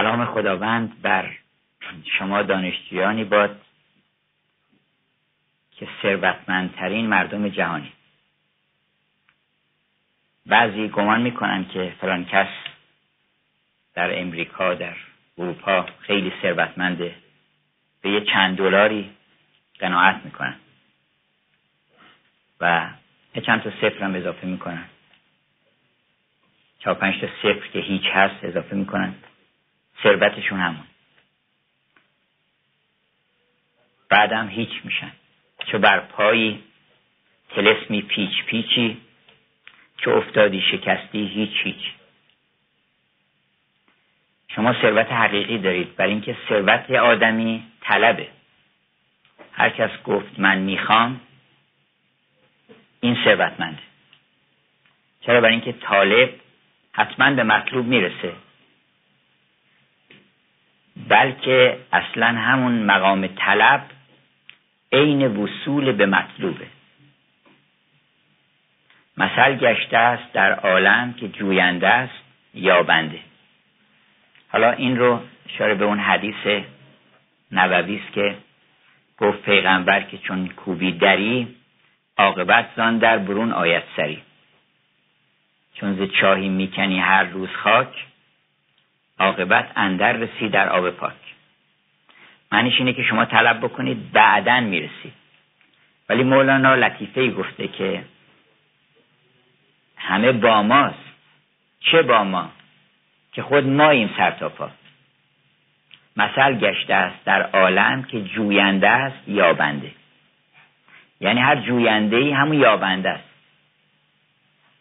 [0.00, 1.36] سلام خداوند بر
[2.18, 3.60] شما دانشجویانی باد
[5.76, 7.92] که ثروتمندترین مردم جهانی.
[10.46, 12.48] بعضی گمان می‌کنن که فلان کس
[13.94, 14.96] در امریکا در
[15.38, 17.14] اروپا خیلی ثروتمنده.
[18.02, 19.10] به یه چند دلاری
[19.78, 20.56] قناعت می‌کنن.
[22.60, 22.90] و
[23.34, 24.84] یه چند تا صفر هم اضافه می‌کنن.
[26.78, 29.14] چهار پنج تا صفر که هیچ هست اضافه می‌کنن.
[30.02, 30.84] ثروتشون همون.
[34.08, 35.12] بعدم هیچ میشن.
[35.66, 36.62] چه بر پایی
[37.48, 39.00] تلسمی پیچ پیچی
[39.96, 41.92] چه افتادی شکستی هیچ هیچ.
[44.48, 45.96] شما ثروت حقیقی دارید.
[45.96, 48.28] برای اینکه ثروت آدمی طلبه.
[49.52, 51.20] هر کس گفت من می‌خوام
[53.00, 53.82] این ثروتمنده.
[55.20, 56.40] چرا؟ برای اینکه طالب
[56.92, 58.32] حتما به مطلوب می‌رسه.
[61.10, 63.82] بلکه اصلا همون مقام طلب
[64.92, 66.66] عین وصول به مطلوبه.
[69.16, 72.22] مثل گشته است در عالم که جوینده است
[72.54, 73.18] یابنده.
[74.48, 76.64] حالا این رو اشاره به اون حدیث
[77.52, 78.36] نبوی است که
[79.18, 81.56] گفت پیغمبر که چون کوبی دری
[82.16, 84.22] عاقبت زان در برون آیت سری.
[85.74, 88.06] چون ز چاهی می‌کنی هر روز خاک
[89.20, 91.12] عاقبت اندر رسی در آب پاک.
[92.52, 95.12] معنیش اینه که شما طلب بکنید بعدا می‌رسید
[96.08, 98.04] ولی مولانا لطیفه گفته که
[99.96, 101.10] همه با ماست.
[101.80, 102.50] چه با ما؟
[103.32, 104.70] که خود ماییم سر تا پا.
[106.16, 109.92] مثل گشته است در عالم که جوینده است یابنده.
[111.20, 113.28] یعنی هر جوینده ای همون یابنده است.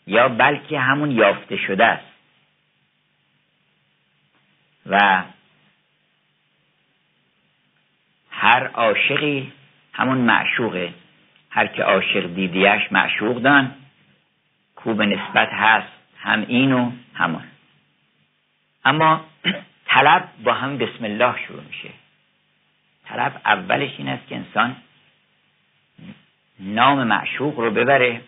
[0.08, 2.09] یا بلکه همون یافته شده است.
[4.90, 5.24] و
[8.32, 9.52] هر عاشقی
[9.94, 10.94] همون معشوقه.
[11.50, 13.76] هر که عاشق دیدیش معشوق دان.
[14.76, 17.48] کو به نسبت هست هم این و همان
[18.86, 19.26] اما
[19.86, 21.90] طلب با هم بسم الله شروع میشه.
[23.06, 24.76] طلب اولش این است که انسان
[26.60, 28.22] نام معشوق رو ببره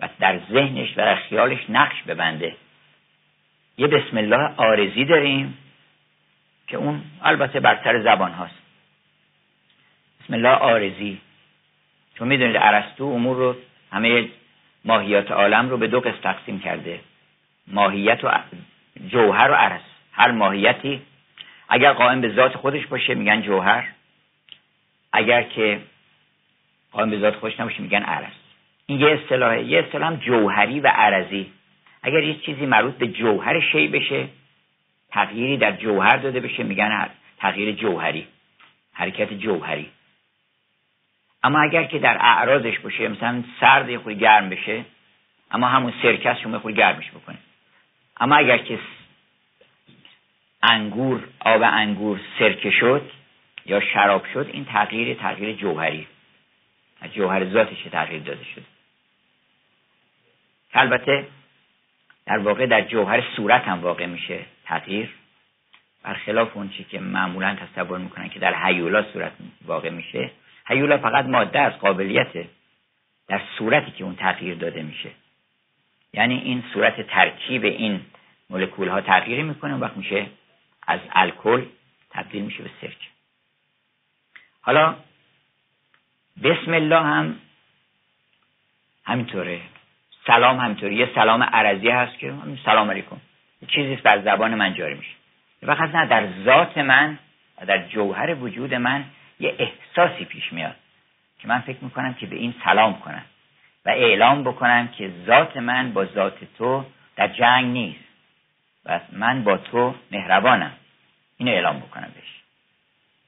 [0.00, 2.56] و در ذهنش و در خیالش نقش ببنده.
[3.78, 5.58] یه بسم الله آرزی داریم.
[6.70, 8.54] که اون البته برتر زبان هاست.
[10.20, 11.20] بسم الله آرزی.
[12.14, 13.56] چون می‌دونید عرستو امور رو
[13.92, 14.28] همه
[14.84, 17.00] ماهیات عالم رو به دو قسم تقسیم کرده.
[17.66, 18.30] ماهیت و
[19.08, 19.80] جوهر و عرس
[20.12, 21.02] هر ماهیتی
[21.68, 23.88] اگر قائم به ذات خودش باشه میگن جوهر.
[25.12, 25.80] اگر که
[26.92, 28.32] قائم به ذات خودش نباشه میگن عرس
[28.86, 29.62] این یه اصطلاحه.
[29.62, 31.52] یه اصطلاح جوهری و عرضی.
[32.02, 34.28] اگر یه چیزی مربوط به جوهر شی بشه
[35.12, 38.26] تغییری در جوهر داده بشه میگن تغییر جوهری
[38.92, 39.90] حرکت جوهری.
[41.42, 44.84] اما اگر که در اعراضش باشه مثلا سرد یه خود گرم بشه
[45.50, 47.38] اما همون سرکس شما خود گرمش بکنه.
[48.20, 48.78] اما اگر که
[50.62, 53.10] انگور آب انگور سرکه شد
[53.66, 56.06] یا شراب شد این تغییر تغییر جوهری.
[57.12, 58.62] جوهر ذاتش تغییر داده شد
[60.74, 61.26] البته
[62.26, 64.38] در واقع در جوهر صورت هم واقع میشه.
[64.70, 65.10] تغییر
[66.02, 69.32] برخلاف اون چی که معمولا تصور می‌کنن که در حیولا صورت
[69.64, 70.30] واقع میشه
[70.66, 72.48] حیولا فقط ماده از قابلیته
[73.28, 75.10] در صورتی که اون تغییر داده میشه.
[76.12, 78.00] یعنی این صورت ترکیب این
[78.50, 80.26] مولکول ها تغییر می‌کنه وقت میشه
[80.86, 81.66] از الکل
[82.10, 83.10] تبدیل میشه به سرک
[84.60, 84.96] حالا
[86.42, 87.38] بسم الله هم
[89.04, 89.60] همینطوره.
[90.26, 90.94] سلام همینطوره.
[90.94, 93.16] یه سلام عرضی هست که سلام علیکم.
[93.66, 95.14] چیزی بر زبان من جاری میشه.
[95.66, 97.18] فقط نه در ذات من
[97.62, 99.04] و در جوهر وجود من
[99.40, 100.76] یه احساسی پیش میاد
[101.38, 103.24] که من فکر می‌کنم که به این سلام کنم
[103.86, 106.84] و اعلام بکنم که ذات من با ذات تو
[107.16, 108.04] در جنگ نیست
[108.86, 110.72] و من با تو مهربانم.
[111.36, 112.40] اینو اعلام بکنم بهش.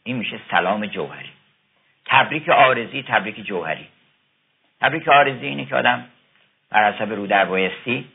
[0.05, 1.31] این میشه سلام جوهری.
[2.07, 3.89] تبریک آرزی تبریک جوهری.
[4.81, 6.05] تبریک آرزی اینه که آدم
[6.71, 8.09] بر حسب رو در بایستی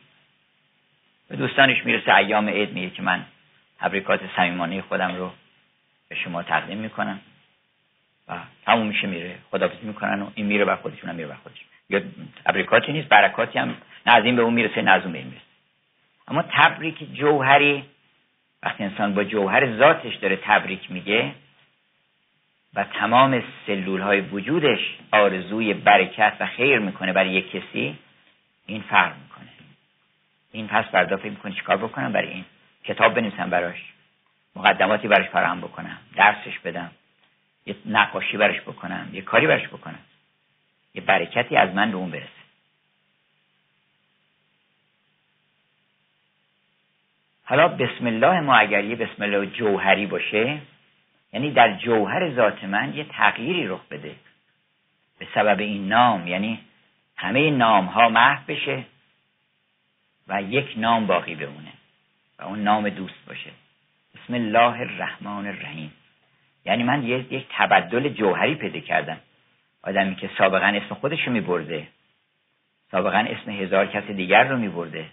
[1.30, 3.26] به دوستانش می‌رسه ایام عید میگه که من
[3.80, 5.32] تبریکات صمیمانه خودم رو
[6.10, 7.20] به شما تقدیم می‌کنم.
[8.28, 9.36] و تموم میشه میره.
[9.52, 11.58] خدافزی می‌کنن و این میره بر خودشون هم میره بر خودش
[11.90, 12.02] یا
[12.46, 13.76] تبریکاتی نیست برکاتی هم
[14.06, 15.46] نه از این به اون می‌رسه نه از اون به این می‌رسه.
[16.28, 17.84] اما تبریک جوهری
[18.64, 21.32] وقتی انسان با جوهر ذاتش داره تبریک میگه
[22.74, 24.80] و تمام سلول های وجودش
[25.12, 27.98] آرزوی برکت و خیر می‌کنه برای یک کسی
[28.66, 29.14] این فرق
[30.52, 32.46] این پس بردا فکر می‌کنه چیکار بکنم برای این؟
[32.84, 33.94] کتاب بنویسم براش.
[34.56, 35.98] مقدماتی برش فراهم بکنم.
[36.16, 36.92] درسش بدم.
[37.66, 39.10] یه نقاشی برش بکنم.
[39.14, 40.00] یه کاری برش بکنم.
[40.94, 42.28] یه برکتی از من به اون برسه.
[47.44, 50.62] حالا بسم الله ما اگر یه بسم الله جوهری باشه
[51.34, 54.16] یعنی در جوهر ذات من یه تغییری رخ بده.
[55.20, 56.60] به سبب این نام یعنی
[57.16, 58.84] همه نام ها محو بشه.
[60.28, 61.72] و یک نام باقی بمونه
[62.40, 63.52] و اون نام دوست باشه.
[64.16, 65.94] بسم الله الرحمن الرحیم.
[66.66, 69.20] یعنی من یک تبدل جوهری پیدا کردم.
[69.84, 71.88] آدمی که سابقا اسم خودش رو میبرده.
[72.92, 75.06] سابقا اسم هزار کس دیگر رو میبرده.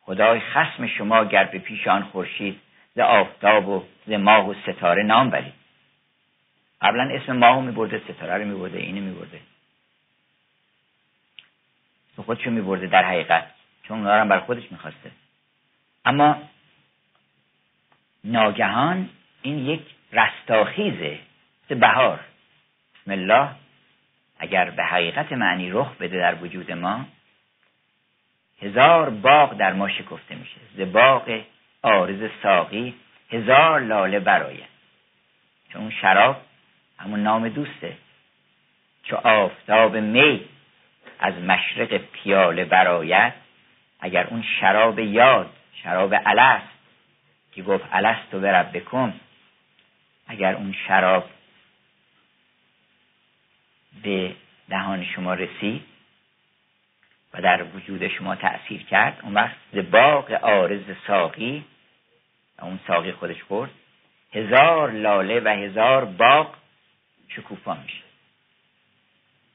[0.00, 2.60] خدای خسم شما گر به پیش آن خورشید
[2.94, 5.54] ز آفتاب و ز ماه و ستاره نام برید.
[6.80, 9.40] قبلا اسم ماه رو میبرده ستاره رو میبرده اینو میبرده.
[12.16, 13.59] خودشو میبرده در حقیقت.
[13.82, 15.10] چون اونا رو بر خودش می‌خواسته.
[16.04, 16.42] اما
[18.24, 19.08] ناگهان
[19.42, 19.82] این یک
[20.12, 21.18] رستاخیزه
[21.64, 22.20] مثل بهار.
[22.94, 23.48] بسم الله.
[24.38, 27.06] اگر به حقیقت معنی رخ بده در وجود ما
[28.62, 30.60] هزار باغ در ما شکفته میشه.
[30.76, 31.40] ز باغ
[31.82, 32.94] آرز ساقی
[33.30, 34.70] هزار لاله براید
[35.72, 36.42] چون شراب
[36.98, 37.96] همون نام دوسته.
[39.02, 40.48] چو آفتاب می
[41.18, 43.32] از مشرق پیاله براید
[44.00, 45.50] اگر اون شراب یاد
[45.82, 46.68] شراب الست
[47.52, 49.20] که گفت الست و برب بکن
[50.26, 51.30] اگر اون شراب
[54.02, 54.34] به
[54.68, 55.82] دهان شما رسید
[57.34, 61.64] و در وجود شما تأثیر کرد اون وقت ز باغ آرز ساقی
[62.62, 63.70] اون ساقی خودش خورد
[64.32, 66.54] هزار لاله و هزار باغ
[67.28, 68.02] شکوفا میشه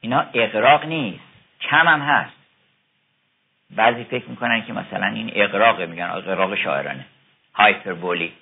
[0.00, 1.24] اینا اقراق نیست
[1.60, 2.36] کم هم هست.
[3.70, 7.06] بعضی فکر می‌کنن که مثلا این اقراق میگن اقراق شاعرانه.
[7.54, 8.32] هایپربولی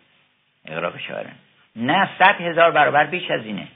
[0.66, 1.36] اقراق شاعرانه.
[1.76, 3.68] نه صد هزار برابر بیش از اینه.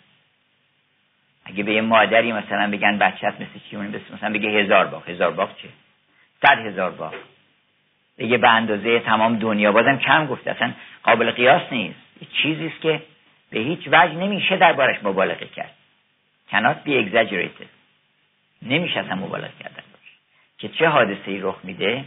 [1.45, 3.77] اگه به یه مادری مثلا بگن بچت مثل چی
[4.15, 5.09] مثلا بگه هزار باغ.
[5.09, 5.69] هزار باغ چه؟
[6.43, 7.15] صد هزار باغ.
[8.19, 9.73] بگه به اندازه تمام دنیا.
[9.73, 10.51] بازم کم گفته.
[10.51, 10.73] اصلا
[11.03, 11.99] قابل قیاس نیست.
[12.43, 13.03] چیزی است که
[13.51, 15.75] به هیچ وجه نمیشه دربارش مبالغه کرد.
[16.51, 17.69] Cannot be exaggerated.
[18.63, 19.83] نمیشه اصلا مبالغه کردن
[20.59, 22.05] که چه حادثه ای رخ میده؟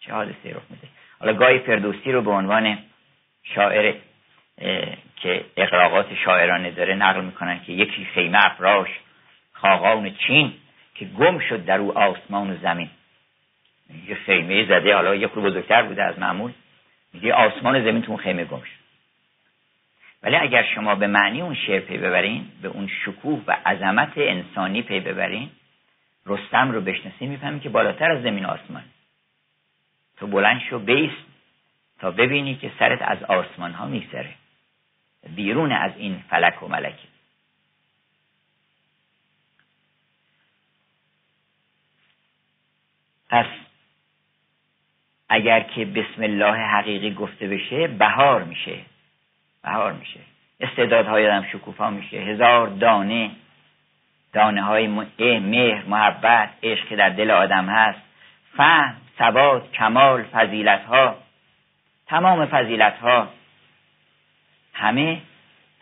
[0.00, 0.88] چه حادثه ای رخ میده؟
[1.20, 2.78] حالا گاهی فردوسی رو به عنوان
[3.42, 3.94] شاعر
[5.16, 8.88] که اقراقات شاعرانه داره نقل می‌کنن که یکی خیمه افراش
[9.52, 10.52] خاقان چین
[10.94, 12.90] که گم شد در او آسمان و زمین.
[14.08, 16.52] یه خیمه زده حالا یه خود بزرگتر بوده از معمول.
[17.12, 18.78] میگه آسمان و زمین تو اون خیمه گم شد.
[20.22, 24.82] ولی اگر شما به معنی اون شعر پی ببرین به اون شکوه و عظمت انسانی
[24.82, 25.50] پی ببرین
[26.28, 28.84] رستم رو بشناسی می‌فهمی که بالاتر از زمین آسمان.
[30.16, 31.24] تو بلند شو بیست
[31.98, 34.34] تا ببینی که سرت از آسمان ها میگذره.
[35.28, 36.98] بیرون از این فلک و ملک.
[43.30, 43.46] پس
[45.28, 48.80] اگر که بسم الله حقیقی گفته بشه بهار میشه.
[49.62, 50.20] بهار میشه.
[50.60, 52.16] استعدادهای آدم شکوفا میشه.
[52.16, 53.30] هزار دانه
[54.32, 54.86] دانه های
[55.20, 57.98] مهر محبت عشق که در دل آدم هست
[58.56, 61.16] فهم ثبات کمال فضیلت ها
[62.06, 63.28] تمام فضیلت ها
[64.72, 65.20] همه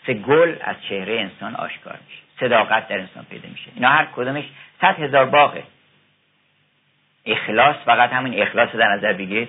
[0.07, 3.71] سه گل از چهره انسان آشکار میشه صداقت در انسان پیدا میشه.
[3.75, 4.45] اینا هر کدومش
[4.81, 5.65] صد هزار باغه.
[7.27, 9.49] اخلاص فقط همین اخلاص در نظر بگیرید.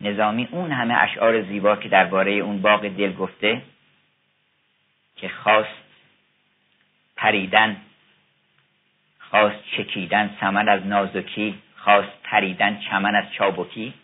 [0.00, 3.62] نظامی اون همه اشعار زیبا که درباره اون باغ دل گفته
[5.16, 5.82] که خواست
[7.16, 7.76] پریدن
[9.30, 13.94] خواست چکیدن سمن از نازکی خواست پریدن چمن از چابکی.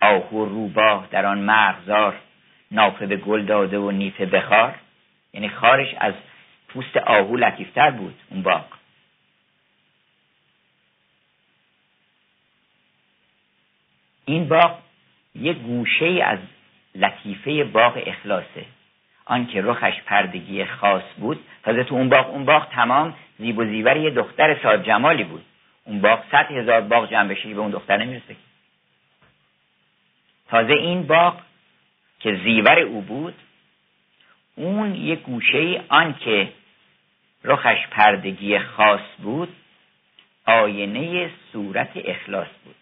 [0.00, 2.20] آهو روباه در آن مرغزار
[2.70, 4.74] نافه به گل داده و نیفه بخار
[5.32, 6.14] یعنی خارش از
[6.68, 8.64] پوست آهو لطیفتر بود اون باغ.
[14.24, 14.78] این باغ
[15.34, 16.38] یک گوشه از
[16.94, 18.66] لطیفه باغ اخلاصه.
[19.24, 23.96] آنکه رخش پردگی خاص بود تازه تو اون باغ اون باغ تمام زیب و زیور
[23.96, 25.44] یه دختر صاحب جمالی بود.
[25.84, 28.36] اون باغ صد هزار باغ جمع بشه به اون دختر نمی‌رسه.
[30.48, 31.40] تازه این باغ
[32.20, 33.34] که زیور او بود
[34.54, 36.52] اون یه گوشه آن که
[37.44, 39.48] رخش پردگی خاص بود
[40.46, 42.74] آینه صورت اخلاص بود.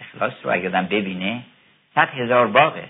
[0.00, 1.42] اخلاص رو اگر ببینه
[1.94, 2.88] صد هزار باغه.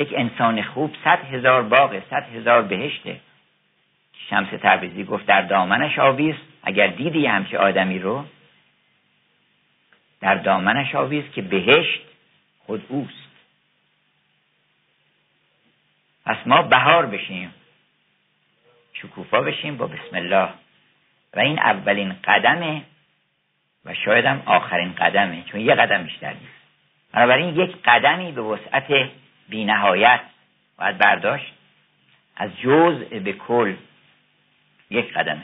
[0.00, 3.20] یک انسان خوب صد هزار باغه صد هزار بهشته.
[4.30, 8.24] شمس تبریزی گفت در دامنش آویز اگر دیدی همچه آدمی رو
[10.20, 12.00] در دامنش آویز که بهشت
[12.66, 13.30] خود اوست.
[16.26, 17.54] پس ما بهار بشیم
[18.92, 20.48] شکوفا بشیم با بسم الله.
[21.34, 22.82] و این اولین قدمه
[23.84, 26.60] و شاید آخرین قدمه چون یه قدم بیشتر نیست.
[27.12, 29.10] بنابراین یک قدمی به وسعت
[29.50, 30.20] بینهایت
[30.78, 31.52] باید برداشت
[32.36, 33.76] از جزء به کل
[34.90, 35.42] یک قدمه.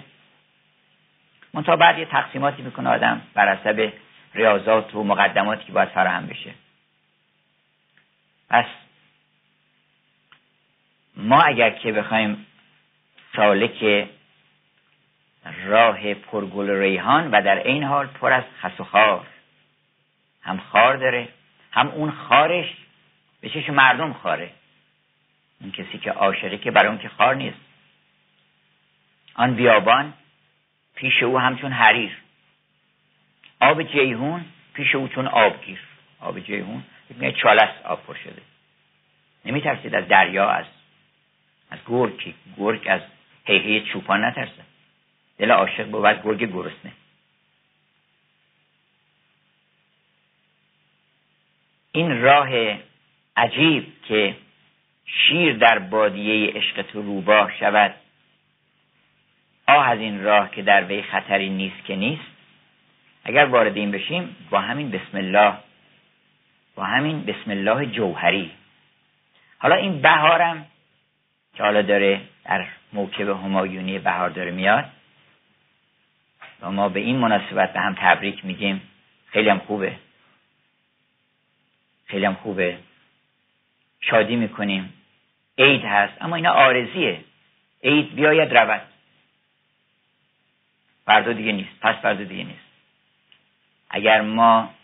[1.55, 3.93] منتها بعد یه تقسیماتی می‌کنه آدم بر حسب
[4.35, 6.55] ریاضات و مقدماتی که باید فراهم بشه.
[8.51, 8.65] پس
[11.17, 12.47] ما اگر که بخوایم
[13.37, 14.09] سالک
[15.65, 19.27] راه پرگل ریحان و در این حال پر از خس و خار
[20.43, 21.29] هم خار داره
[21.73, 22.77] هم اون خارش
[23.41, 24.51] به چش مردم خاره.
[25.61, 27.59] اون کسی که عاشقی که برای اون که خار نیست.
[29.35, 30.15] آن بیابان
[30.95, 32.17] پیش او همچون حریر.
[33.61, 35.81] آب جیهون پیش او چون آبگیر.
[36.21, 36.85] آب جیهون
[37.21, 38.43] یک چالس آب پر شده.
[39.45, 40.65] نمی ترسید از دریا از
[41.71, 42.35] از گرگ.
[42.57, 43.01] گرگ از
[43.45, 44.65] حیحه چوپان نترسه.
[45.39, 46.93] دل عاشق بود گرگ گرسنه.
[51.93, 52.79] این راه
[53.37, 54.37] عجیب که
[55.07, 57.95] شیر در بادیه عشق تو روباه شود.
[59.69, 62.37] آه از این راه که در وی خطری نیست که نیست.
[63.25, 65.55] اگر وارد این بشیم با همین بسم الله
[66.75, 68.51] با همین بسم الله جوهری.
[69.59, 70.67] حالا این بهارم
[71.55, 74.85] که حالا داره در موکب همایونی بهار داره میاد
[76.63, 78.83] و ما به این مناسبت به هم تبریک میگیم.
[79.27, 79.97] خیلی هم خوبه.
[82.07, 82.79] خیلی هم خوبه.
[84.01, 84.93] شادی می‌کنیم.
[85.59, 87.25] عید هست اما اینا آرزیه.
[87.85, 88.83] عید بیاید رود.
[91.07, 91.81] فردا دیگه نیست.
[91.81, 92.67] پس فردا دیگه نیست.
[93.91, 94.75] اگر ما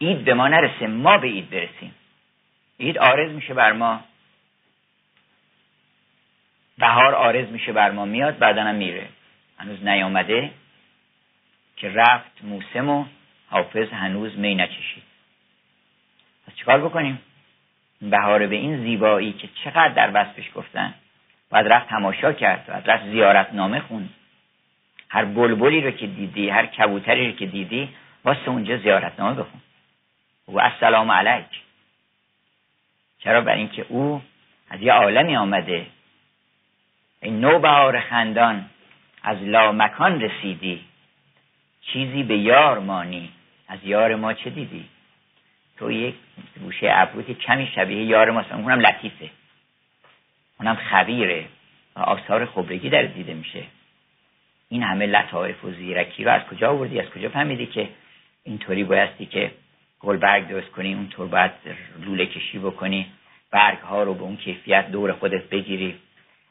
[0.00, 1.94] عید به ما نرسه ما به عید برسیم.
[2.80, 4.04] عید آرز میشه بر ما.
[6.78, 8.04] بهار آرز میشه بر ما.
[8.04, 9.08] میاد بعدا میره.
[9.58, 10.50] هنوز نیامده
[11.76, 13.04] که رفت موسم و
[13.50, 15.02] حافظ هنوز می نچشید.
[16.46, 17.18] پس چیکار بکنیم؟
[18.10, 20.94] بهار به این زیبایی که چقدر در وصفش گفتن.
[21.50, 24.10] باید رفت تماشا کرد باید رفت زیارت نامه خوند.
[25.08, 27.88] هر بلبلی رو که دیدی هر کبوتری رو که دیدی
[28.24, 29.60] واسه اونجا زیارت نامه بخون.
[30.48, 31.62] و السلام علیک.
[33.18, 34.22] چرا؟ برای اینکه او
[34.70, 35.86] از یه عالمی آمده.
[37.20, 38.64] این نو بهار خندان
[39.22, 40.84] از لامکان رسیدی.
[41.80, 43.30] چیزی به یار مانی.
[43.68, 44.88] از یار ما چه دیدی؟
[45.76, 46.14] تو یک
[46.60, 48.52] گوشه ابروت کمی شبیه یار ماست.
[48.52, 49.30] اونم لطیفه.
[50.60, 51.44] اونم خبیره.
[51.96, 53.62] و آثار خبرگی در دیده میشه.
[54.68, 57.88] این همه لطایف و زیرکی رو از کجا آوردی؟ از کجا فهمیدی که
[58.44, 59.50] اینطوری بایستی که
[60.00, 61.50] گل برگ درست کنی اونطور باید
[62.00, 63.06] لوله کشی بکنی
[63.50, 65.98] برگ ها رو به اون کیفیت دور خودت بگیری؟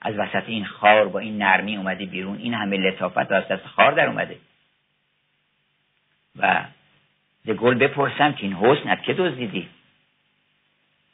[0.02, 2.38] از وسط این خار با این نرمی اومدی بیرون.
[2.38, 4.38] این همه لطافت از دست خار در اومده.
[6.36, 6.66] و
[7.46, 9.70] ز گل بپرسم که این حسنت که دزدیدی؟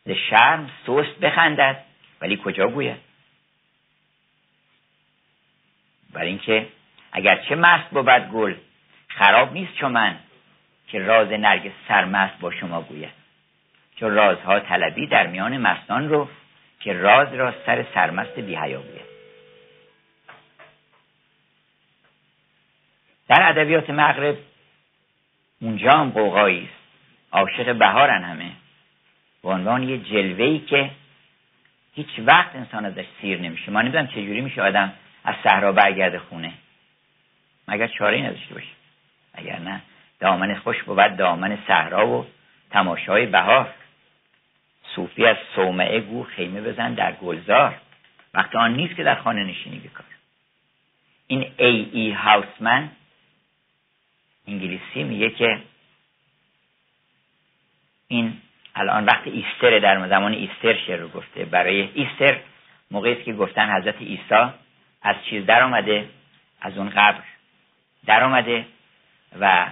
[0.06, 1.84] ز شرم سست بخندد
[2.22, 2.98] ولی کجا گوید؟
[6.14, 6.68] برای اینکه
[7.12, 8.56] اگرچه مست بود گل
[9.08, 10.20] خراب نیست چون من
[10.88, 13.20] که راز نرگ سرمست با شما گوید.
[13.96, 16.30] چون رازها طلبی در میان مستان رو
[16.80, 19.10] که راز را سر سرمست بیهیا گوید.
[23.28, 24.38] در ادبیات مغرب
[25.62, 26.80] اونجا هم قوقایی است.
[27.32, 28.51] عاشق بهارن همه.
[29.44, 30.92] به عنوان یه جلوه‌ای که
[31.94, 33.72] هیچ وقت انسان ازش سیر نمیشه.
[33.72, 36.54] ما نمی‌دونم چجوری میشه آدم از صحرا برگرده خونه.
[37.68, 38.68] مگر چاره نداشته باشه؟
[39.34, 39.82] اگر نه
[40.20, 42.25] دامن خوش بود دامن صحرا و
[42.72, 43.74] تماشای بهار.
[44.96, 47.75] صوفی از صومعه گو خیمه بزن در گلزار.
[48.34, 50.06] وقت آن نیست که در خانه نشینی بکار
[51.28, 52.89] این ای ای هاوسمن
[54.50, 55.60] انگلیسی میگه که
[58.08, 58.34] این
[58.75, 62.39] الان وقت ایستر در زمان ایستر شعر رو گفته برای ایستر
[62.91, 64.50] موقعی است که گفتن حضرت عیسی
[65.01, 66.10] از چیز در آمده
[66.62, 67.24] از اون قبر
[68.06, 68.65] در آمده
[69.39, 69.68] و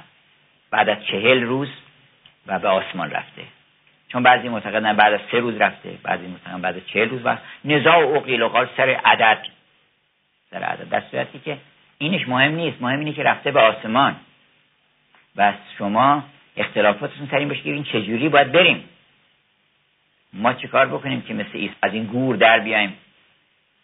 [0.72, 1.70] بعد از چهل روز
[2.48, 3.44] و به آسمان رفته.
[4.10, 7.38] چون بعضی معتقدن بعد از سه روز رفته بعضی معتقدن بعد از چهل روز و
[7.66, 9.46] نزاع و قیل و قال سر عدد.
[10.52, 10.90] سر عدد.
[10.90, 11.58] در صورتی که
[11.98, 12.82] اینش مهم نیست.
[12.82, 14.16] مهم اینه که رفته به آسمان.
[15.38, 16.24] و شما
[16.58, 18.84] اختلافاتتون سر این باشه که این چجوری باید بریم.
[20.34, 22.94] ما چه کار بکنیم که مثل از این گور در بیایم؟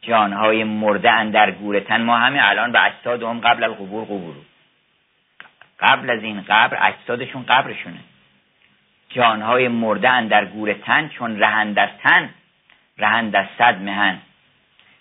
[0.01, 4.35] جانهای مرده اندر گورتن ما همه الان به اجساد هم قبل القبور قبور
[5.79, 7.99] قبل از این قبر اجسادشون قبرشونه.
[9.09, 12.29] جانهای مرده در گور تن چون رهند از تن
[12.97, 14.17] رهند از صد مهن.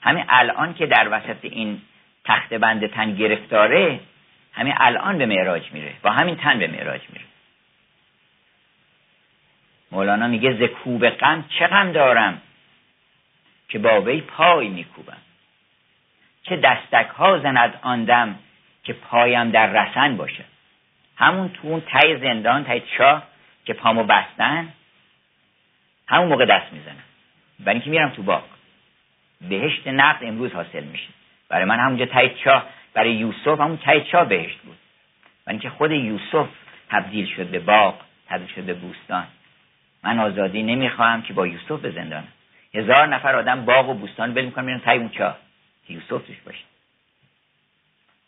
[0.02, 1.80] همین الان که در وسط این
[2.24, 4.00] تخت بند تن گرفتاره
[4.52, 5.94] همین الان به معراج میره.
[6.02, 7.24] با همین تن به معراج میره.
[9.92, 12.42] مولانا میگه ز کوب غم چه غم دارم
[13.68, 15.16] که با وی پای میکوبم.
[16.42, 18.38] چه دستک ها زند آندم
[18.84, 20.44] که پایم در رسن باشه.
[21.16, 23.22] همون تو اون تای زندان تای چاه
[23.64, 24.72] که پامو بستن
[26.08, 27.04] همون موقع دست می‌زنم
[27.60, 28.44] برای اینکه میرم تو باغ.
[29.40, 31.08] بهشت نقد امروز حاصل میشه.
[31.48, 33.78] برای من همونجا تای چاه برای یوسف همون
[34.12, 34.76] چاه بهشت بود؟
[35.46, 36.48] برای اینکه خود یوسف
[36.90, 37.94] تبدیل شد به باغ
[38.28, 39.26] تبدیل شد به بوستان.
[40.04, 42.28] من آزادی نمی‌خواهم که با یوسف به زندانم
[42.74, 45.38] هزار نفر آدم باغ و بوستان بل می‌کنن میرن تای اون چاه
[45.86, 46.64] که یوسف توش باشه.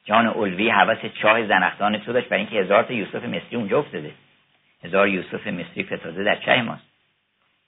[0.04, 4.12] جان اولوی حوث چاه زنختان تو داشت برای اینکه هزار تا یوسف مصری اونجا افتاده.
[4.84, 6.86] هزار یوسف مصری فتاده در چه ماست.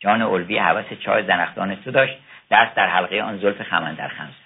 [0.01, 2.19] جان اولوی حوث چاه زنختان تو داشت.
[2.51, 4.46] دست در حلقه آن زلف خمن در خمس.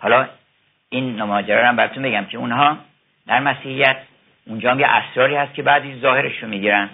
[0.00, 0.28] حالا
[0.88, 2.78] این ماجرا رو براتون بگم که اونها
[3.26, 3.96] در مسیحیت
[4.46, 6.90] اونجا هم یه اسراری هست که بعدی ظاهرش رو می‌گیرن.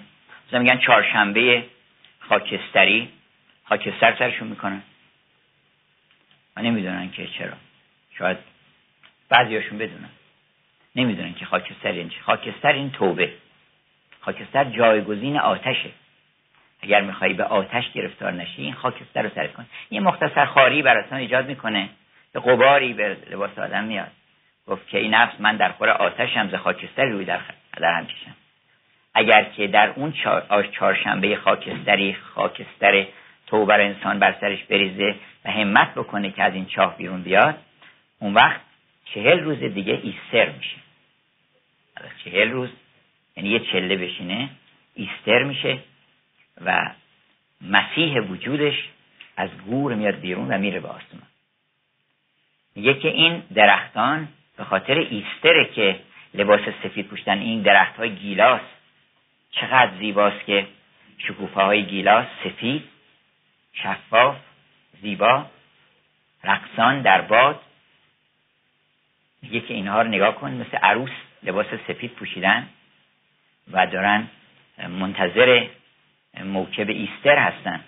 [0.47, 1.63] مثلا میگن چهارشنبه
[2.19, 3.09] خاکستری.
[3.63, 4.81] خاکستر سرشون می‌کنن.
[6.55, 7.53] و نمی‌دونن که چرا.
[8.17, 8.37] شاید
[9.29, 10.09] بعضیاشون بدونن.
[10.95, 12.19] نمی‌دونن که خاکستر این چی.
[12.19, 13.33] خاکستر این توبه.
[14.21, 15.89] خاکستر جایگزین آتشه.
[16.81, 19.65] اگر میخوایی به آتش گرفتار نشی این خاکستر رو سرت کن.
[19.91, 21.89] یه مختصر خاری براتون ایجاد می‌کنه.
[22.35, 24.11] قباری به لباس آدم میاد.
[24.67, 27.39] گفت که این نفس من در خور آتشم ز خاکستر روی در,
[27.77, 28.35] در هم کشم.
[29.13, 33.05] اگر که در اون چهار چهارشنبه خاکستری خاکستر
[33.47, 35.15] توبر انسان بر سرش بریزه
[35.45, 37.57] و همت بکنه که از این چاه بیرون بیاد
[38.19, 38.61] اون وقت
[39.13, 40.77] چهل روز دیگه ایستر میشه.
[42.23, 42.69] چهل روز
[43.37, 44.49] یعنی یه چله بشینه
[44.95, 45.79] ایستر میشه
[46.65, 46.91] و
[47.61, 48.89] مسیح وجودش
[49.37, 51.21] از گور میاد بیرون و میره به آسمان.
[52.77, 55.99] میگه که این درختان به خاطر ایستره که
[56.33, 58.61] لباس سفید پوشتن این درخت های گیلاس
[59.51, 60.67] چقدر زیباست که
[61.17, 62.83] شکوفه های گیلاس سفید
[63.73, 64.35] شفاف
[65.01, 65.45] زیبا
[66.43, 67.61] رقصان در باد.
[69.41, 71.11] میگه که اینها رو نگاه کن مثل عروس
[71.43, 72.67] لباس سفید پوشیدن
[73.71, 74.27] و دارن
[74.89, 75.67] منتظر
[76.43, 77.79] موکب ایستر هستن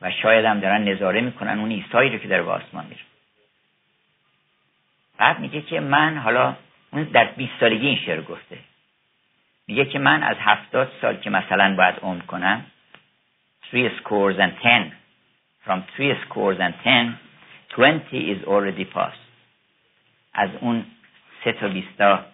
[0.00, 3.00] و شاید هم دارن نظاره می‌کنن اون ایستایی رو که داره به آسمان میره.
[5.18, 6.56] بعد میگه که من حالا
[6.92, 8.58] اون در 20 سالگی این شعر گفته.
[9.66, 12.66] میگه که من از هفتاد سال که مثلا باید عمر کنم
[13.70, 14.92] three scores and ten.
[15.64, 17.18] From three scores and ten
[17.74, 19.18] twenty is already past.
[20.32, 20.84] از اون
[21.44, 22.24] سه تا بیستا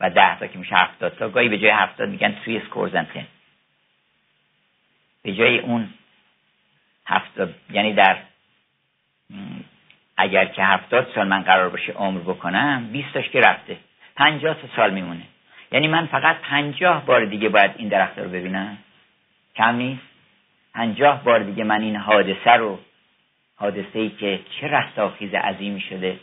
[0.00, 3.14] و ده تا که میشه هفتاد تا گاهی به جای هفتاد میگن three scores and
[3.14, 3.24] ten.
[5.22, 5.88] به جای اون
[7.06, 8.16] هفتاد یعنی در
[10.16, 13.76] اگر که هفتاد سال من قرار باشه عمر بکنم بیستاش که رفته.
[14.16, 15.22] پنجاه سال میمونه.
[15.72, 18.78] یعنی من فقط پنجاه بار دیگه باید این درخت رو ببینم.
[19.56, 20.02] کم نیست؟
[20.74, 22.78] پنجاه بار دیگه من این حادثه رو
[23.56, 26.18] حادثه ای که چه رستاخیز عظیمی شده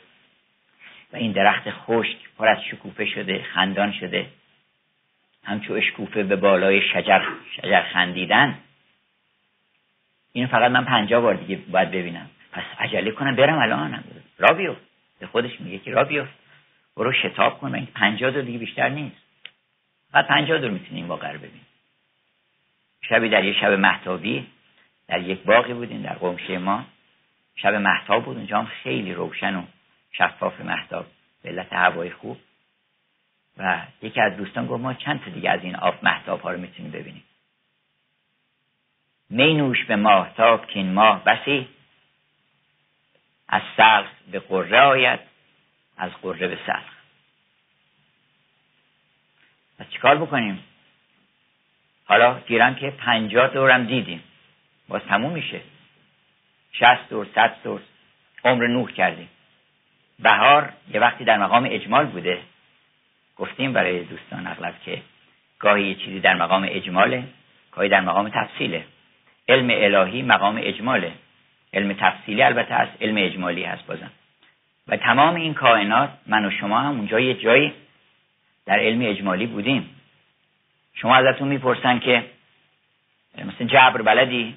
[1.13, 4.25] و این درخت خشک پر از شکوفه شده خندان شده.
[5.43, 7.21] همچو اشکوفه به بالای شجر
[7.55, 8.57] شجر خندیدن.
[10.33, 12.29] این فقط من پنجاه بار دیگه باید ببینم.
[12.51, 14.03] پس عجله کنم برم الان.
[14.37, 14.81] را بیفت
[15.19, 16.33] به خودش میگه که را بیفت
[16.97, 19.15] برو شتاب کن این پنجاه دور دیگه بیشتر نیست.
[20.11, 21.65] فقط پنجاه دور می‌تونیم رو ببینیم
[23.09, 24.47] شبی در یه شب محتابی
[25.07, 26.85] در یک باقی بودیم در قمشه ما.
[27.55, 29.63] شب محتاب بود اونجا هم خیلی روشن و
[30.11, 31.05] شفاف محتاب
[31.43, 32.37] به علت هوای خوب.
[33.57, 36.59] و یکی از دوستان گفت ما چند تا دیگه از این آب محتاب ها رو
[36.59, 37.23] می‌تونیم ببینیم.
[39.29, 41.67] می نوش به ماهتاب که این ماه بسی.
[43.51, 45.19] از سلخ به قره آید
[45.97, 47.01] از قره به سلخ
[49.81, 50.63] پس چیکار بکنیم؟
[52.05, 54.23] حالا گیرم که پنجاه دورم دیدیم.
[54.87, 55.61] باز تموم میشه.
[56.71, 57.81] شست دور صد دور
[58.43, 59.29] عمر نوح کردیم.
[60.19, 62.41] بهار یه وقتی در مقام اجمال بوده.
[63.37, 65.01] گفتیم برای دوستان اغلب که
[65.59, 67.23] گاهی یه چیزی در مقام اجماله
[67.71, 68.85] گاهی در مقام تفصیله.
[69.47, 71.13] علم الهی مقام اجماله.
[71.73, 74.11] علم تفصیلی البته هست علم اجمالی هست بازم.
[74.87, 77.73] و تمام این کائنات من و شما هم اونجا یه جایی
[78.65, 79.89] در علم اجمالی بودیم.
[80.93, 82.25] شما ازتون می‌پرسن که
[83.37, 84.55] مثل جبر بلدی؟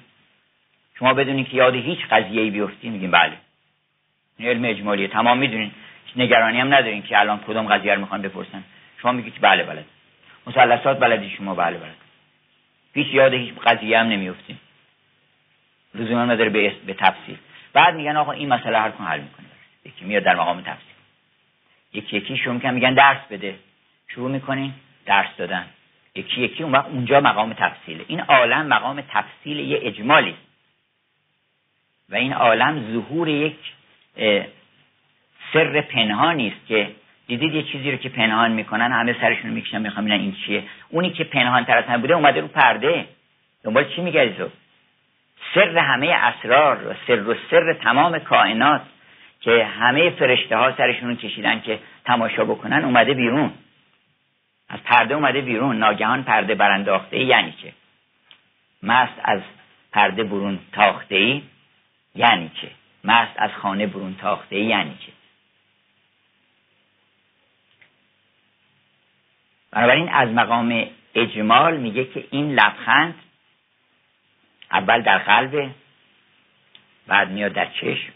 [0.99, 3.37] شما بدونی که یاد هیچ قضیه ای بیفتی؟ میگیم بله.
[4.39, 5.07] علم اجمالیه.
[5.07, 5.71] تمام می‌دونین.
[6.15, 8.63] نگرانی هم ندارین که الان کدوم قضیه رو می‌خوان بپرسن.
[9.01, 9.85] شما میگید که بله بلد
[10.47, 11.95] مثلثات بلدی شما بله بلد
[12.93, 14.59] هیچ یاد هیچ قضیه هم نمیفتیم
[15.95, 17.37] لزوما نداره به, به تفصیل.
[17.73, 19.45] بعد میگن آقا این مسئله هر کن حل می‌کنه
[19.85, 20.95] یکی میاد در مقام تفصیل.
[21.93, 23.55] یکی یکی شروع می‌کنن میگن درس بده.
[24.07, 24.73] شروع می‌کنین
[25.05, 25.65] درس دادن.
[26.15, 28.05] یکی یکی اون وقت اونجا مقام تفصیله.
[28.07, 30.35] این عالم مقام تفصیل یه اجمالی.
[32.09, 33.57] و این عالم ظهور یک
[35.53, 36.91] سر پنهانی است که
[37.27, 40.63] دیدید یه چیزی رو که پنهان می‌کنن همه سرشون می‌کشن می‌خوام این چیه.
[40.89, 43.05] اونی که پنهان تر از بوده اومده رو پرده.
[43.63, 44.49] دنبال چی میگردی تو؟
[45.55, 48.81] سر همه اسرار سر و سر تمام کائنات
[49.41, 53.51] که همه فرشته ها سرشون کشیدن که تماشا بکنن اومده بیرون.
[54.69, 55.77] از پرده اومده بیرون.
[55.77, 57.17] ناگهان پرده برانداخته.
[57.17, 57.73] ای یعنی چه؟
[58.83, 59.41] مست از
[59.91, 61.41] پرده برون تاخته ای
[62.15, 62.71] یعنی چه؟
[63.03, 65.11] مست از خانه برون تاخته یعنی چه؟
[69.71, 73.15] بنابراین از مقام اجمال میگه که این لبخند
[74.75, 75.69] اول در قلبه
[77.07, 78.13] بعد میاد در چشم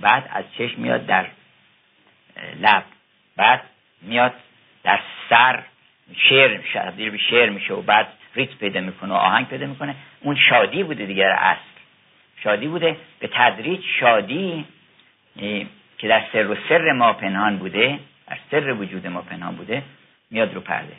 [0.00, 1.26] بعد از چشم میاد در
[2.60, 2.84] لب
[3.36, 3.62] بعد
[4.02, 4.34] میاد
[4.82, 5.00] در
[5.30, 5.62] سر
[6.16, 9.94] شعر تبدیل به شعر میشه و بعد ریت پیدا می‌کنه و آهنگ پیدا می‌کنه.
[10.20, 11.60] اون شادی بوده دیگر اصل.
[12.42, 14.64] شادی بوده به تدریج شادی
[15.98, 19.82] که در سر و سر ما پنهان بوده در سر وجود ما پنهان بوده
[20.30, 20.96] میاد رو پرده.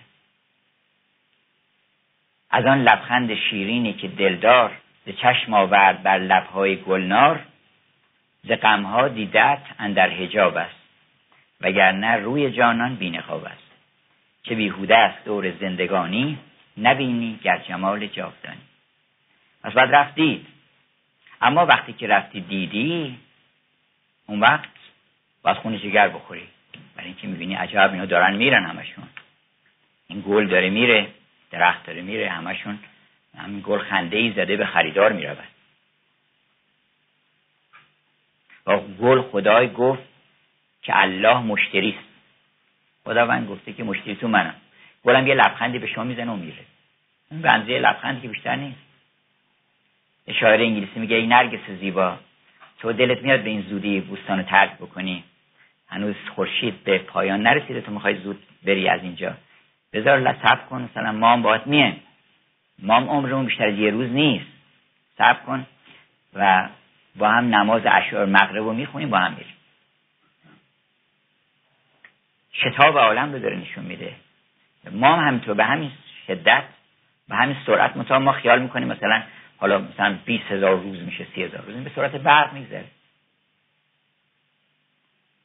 [2.50, 4.72] از آن لبخند شیرینی که دلدار
[5.06, 7.46] به چشم آورد بر لبهای گلنار
[8.44, 10.76] ز غمها دیدت اندر حجاب است
[11.62, 13.64] وگرنه روی جانان بینقاب است.
[14.44, 16.38] که بیهوده است دور زندگانی
[16.78, 18.62] نبینی گر جمال جاودانی.
[19.64, 20.48] پس بعد رفتید
[21.42, 23.18] اما وقتی که رفتی دیدی
[24.28, 24.70] اون وقت
[25.44, 26.48] باید خون جگر بخوری.
[26.96, 29.04] برای اینکه می‌بینی عجب اینا دارن میرن همشون.
[30.08, 31.08] این گل داره میره
[31.52, 32.80] درخت داره میره همشون
[33.38, 35.48] همین گل خنده ای زده به خریدار می‌رود.
[38.66, 40.04] با گل خدای گفت
[40.82, 42.10] که الله مشتری است.
[43.04, 44.56] خداوند گفته که مشتری تو منم.
[45.04, 46.66] گلم یه لبخندی به شما می‌زنه و میره.
[47.32, 48.80] اون بنزه لبخندی که بیشتر نیست.
[50.28, 52.18] اشاره انگلیسی میگه ای نرگس زیبا
[52.80, 55.24] تو دلت میاد به این زودی بوستان رو ترک بکنی.
[55.88, 59.38] هنوز خورشید به پایان نرسیده تو می‌خوای زود بری از اینجا.
[59.94, 61.62] بذار لطف کن مثلا ما هم باید
[62.80, 64.46] ما هم عمرمون بیشتر از یه روز نیست.
[65.18, 65.66] صبر کن
[66.34, 66.70] و
[67.16, 69.54] با هم نماز اشعار مغرب رو می‌خونیم با هم میریم
[72.54, 74.16] شتاب عالم رو داره نشون میده.
[74.92, 75.92] ما هم همینطور به همین
[76.28, 76.64] شدت
[77.30, 79.24] به همین سرعت مطابق ما خیال می‌کنیم مثلا
[79.58, 82.86] حالا مثلا 20 هزار روز میشه سی هزار روز به صورت برق میگذره.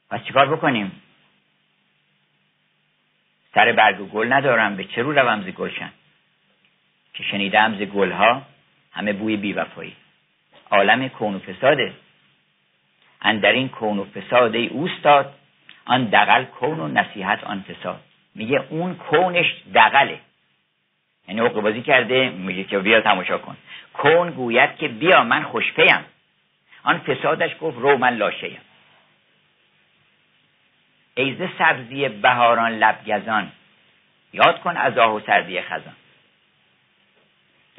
[0.09, 1.01] پس چیکار بکنیم؟
[3.53, 5.91] سر برگ و گل ندارم به چه رو روم ز گلشن؟
[7.31, 8.41] شنیدم ز گلها
[8.91, 9.95] همه بوی بیوفایی.
[10.71, 11.93] عالم کون و فساده.
[13.21, 15.33] اندر این کون و فساد ای اوستاد
[15.85, 17.99] آن دقل کون و نصیحت آن فساد.
[18.35, 20.19] میگه اون کونش دقله
[21.27, 23.57] یعنی حقوق بازی کرده میگه که بیا تماشا کن.
[23.93, 26.05] کون گوید که بیا من خوشپیم.
[26.83, 28.59] آن فسادش گفت رو من لاشهیم
[31.15, 33.51] ایزه سبزی بهاران لبگزان
[34.33, 35.95] یاد کن از آه و سردی خزان.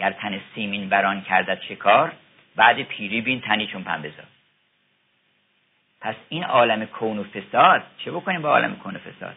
[0.00, 2.12] گر تن سیمین بران کردت شکار
[2.56, 4.26] بعد پیری بین تنی چون پنبزار
[6.00, 9.36] پس این عالم کون و فساد چه بکنیم با عالم کون و فساد؟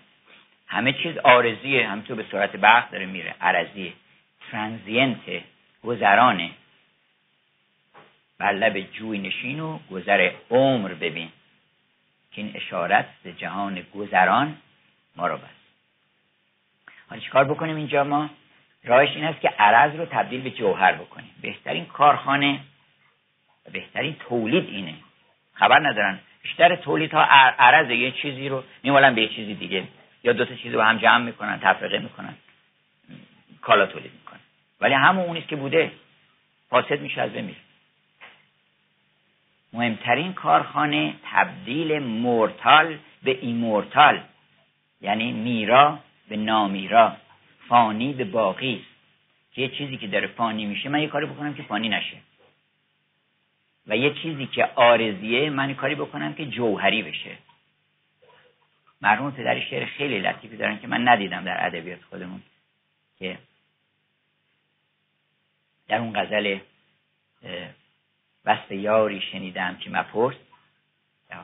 [0.67, 3.35] همه چیز آرزیه همینطور به صورت برق داره میره.
[3.41, 3.93] عرضیه
[4.51, 5.43] ترانزینت
[5.83, 6.51] گذرانه.
[8.37, 11.29] بر لب جوی نشین و گذر عمر ببین.
[12.31, 14.57] که این اشارت به جهان گذران
[15.15, 15.63] ما رو بست.
[17.09, 18.29] حالا چیکار بکنیم اینجا ما؟
[18.85, 21.31] راهش این است که عرض رو تبدیل به جوهر بکنیم.
[21.41, 22.59] بهترین کارخانه
[23.71, 24.93] بهترین تولید اینه.
[25.53, 26.19] خبر ندارن.
[26.43, 27.23] بیشتر تولیدها
[27.59, 29.83] عرض یه چیزی رو میمالن به یه چیزی دیگه
[30.23, 32.35] یا دو تا چیزی رو هم جمع می‌کنن تفرقه می‌کنن.
[33.61, 34.39] کالا تولید می‌کنن.
[34.81, 35.91] ولی همون اونیست که بوده.
[36.69, 37.57] فاسد میشه از بمیره
[39.73, 44.21] مهمترین کارخانه تبدیل مورتال به ایمورتال.
[45.01, 47.15] یعنی میرا به نامیرا.
[47.67, 48.85] فانی به باقی.
[49.55, 52.17] یه چیزی که داره فانی میشه من یه کاری بکنم که فانی نشه.
[53.87, 57.37] و یه چیزی که آرزیه من کاری بکنم که جوهری بشه.
[59.01, 62.41] مرحوم پدر شعر خیلی لطیفی دارن که من ندیدم در ادبیات خودمون
[63.19, 63.37] که
[65.87, 66.57] در اون غزل
[68.45, 70.35] وست یاری شنیدم که مپرس.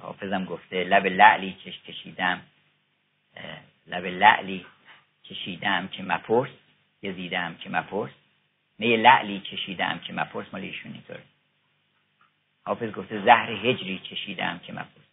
[0.02, 2.42] حافظم گفته لب لعلی چش کشیدم.
[3.88, 4.66] لب لعلی
[5.30, 6.50] چشیدم که مپرس
[7.02, 8.12] یزیدم که مپرس.
[8.80, 11.24] می لعلی چشیدم که مپرس مال ایشون اینطوره.
[12.66, 15.06] حافظ گفته زهر هجری چشیدم که مپرس.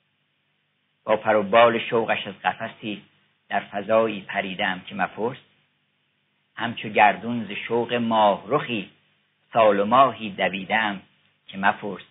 [1.05, 3.03] با پر و بال شوقش از قفسی
[3.49, 5.39] در فضایی پریدم که مپرس.
[6.57, 8.91] همچو گردون ز شوق ماه رخی
[9.53, 11.01] سال و ماهی دویدم
[11.47, 12.05] که مپرس.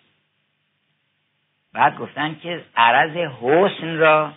[1.72, 4.32] بعد گفتن که عرض حسن را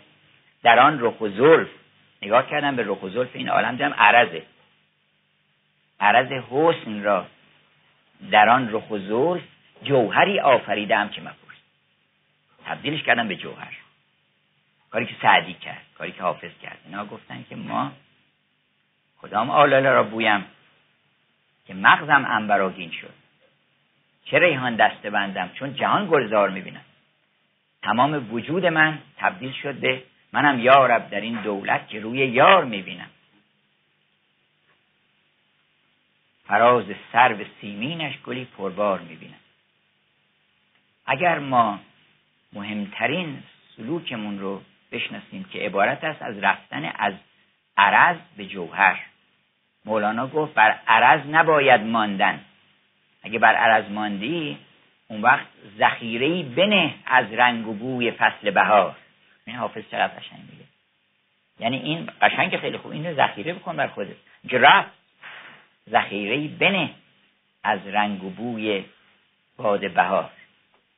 [0.63, 1.79] در آن رخ و زلف
[2.21, 4.43] نگاه کردم به رخ و زلف این عالم دیدم عرضه.
[5.99, 7.25] عرض حسن را
[8.32, 9.43] در آن رخ و زلف
[9.84, 11.58] جوهری آفریدم که مپرس.
[12.65, 13.77] تبدیلش کردم به جوهر.
[14.89, 16.77] کاری که سعدی کرد کاری که حافظ کرد.
[16.86, 17.91] اینا گفتن که ما
[19.21, 20.45] کدام آلاله را بویم
[21.67, 23.13] که مغزم انبراگین شد.
[24.25, 26.86] چه ریحان دسته بندم؟ چون جهان گلزار می‌بینم.
[27.82, 30.03] تمام وجود من تبدیل شد به
[30.34, 33.10] منم یارب در این دولت که روی یار می‌بینم.
[36.48, 39.39] فراز سر به سیمینش گلی پربار می‌بینم.
[41.06, 41.80] اگر ما
[42.54, 43.44] مهمترین
[43.78, 44.62] سلوکمون رو
[44.92, 47.13] بشناسیم که عبارت است از رفتن از
[47.78, 49.00] عرض به جوهر.
[49.86, 52.46] مولانا گفت بر عرض نباید ماندن.
[53.24, 54.58] اگه بر عرض ماندی
[55.08, 55.46] اون وقت
[55.78, 58.96] ذخیره بنه از رنگ و بوی فصل بهار.
[59.50, 60.66] این حافظ چقدر قشنگ میگه.
[61.60, 64.16] یعنی این قشنگ خیلی خوب اینو ذخیره بکن بر خودت.
[64.52, 64.92] رفت
[65.90, 66.90] ذخیره بنه
[67.64, 68.86] از رنگ و بوی
[69.58, 70.30] باد بهار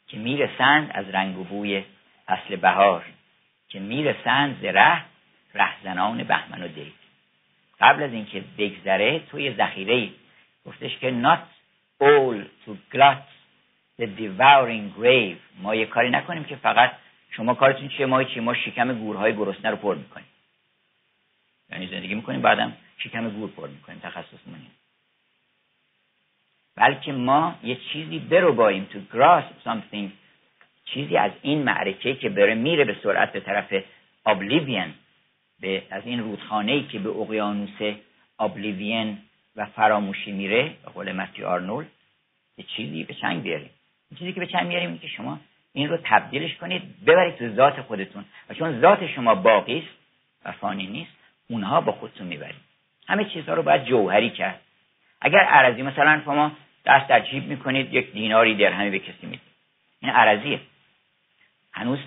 [0.07, 1.83] که می‌رسند از رنگ و بوی
[2.25, 3.05] فصل بهار
[3.69, 5.01] که می‌رسند ز ره
[5.53, 6.93] رهزنان بهمن و دی.
[7.81, 10.09] قبل از اینکه بگذره توی ذخیره
[10.65, 11.41] گفتش که not
[12.03, 13.27] all to glut
[13.99, 15.61] the devouring grave.
[15.61, 16.91] ما یه کاری نکنیم که فقط
[17.31, 20.27] شما کارتون چیه؟ ما چیه ما شکم گورهای گرسنه رو پر می‌کنیم.
[21.69, 23.99] یعنی زندگی می‌کنیم بعدم شکم گور پر می‌کنیم.
[23.99, 24.71] تخصص مونیم
[26.75, 30.09] بلکه ما یه چیزی برو بایم to grasp something.
[30.85, 33.83] چیزی از این معرکه که بره میره به سرعت به طرف
[34.25, 34.93] ابلیوین
[35.59, 37.95] به از این رودخانه ای که به اقیانوس
[38.39, 39.17] ابلیوین
[39.55, 41.87] و فراموشی میره به قول متی آرنولد
[42.57, 43.69] یه چیزی به چنگ بیاریم.
[44.19, 45.39] چیزی که به چنگ میاریم که شما
[45.73, 48.25] این رو تبدیلش کنید ببرید تو ذات خودتون.
[48.49, 49.97] و چون ذات شما باقی است
[50.45, 51.11] و فانی نیست
[51.49, 52.55] اونها با خودتون می‌برید.
[53.07, 54.59] همه چیزها رو باید جوهری کرد.
[55.21, 56.51] اگر عرضی مثلا شما
[56.85, 59.41] دست در جیب می‌کنید یک دیناری درهمی به کسی می‌دید.
[60.01, 60.59] این عرضیه.
[61.73, 61.99] هنوز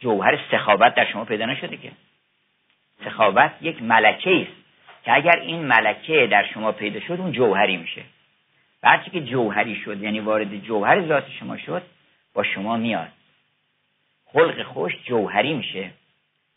[0.00, 1.92] جوهر سخاوت در شما پیدا نشده که.
[3.04, 4.56] سخاوت یک ملکه است
[5.04, 8.02] که اگر این ملکه در شما پیدا شد اون جوهری میشه.
[8.82, 11.82] بعد که جوهری شد یعنی وارد جوهر ذات شما شد
[12.34, 13.08] با شما میاد.
[14.26, 15.90] خلق خوش جوهری میشه.